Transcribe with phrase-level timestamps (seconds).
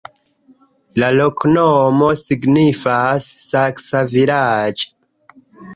[1.03, 4.91] La loknomo signifas: saksa-vilaĝ'.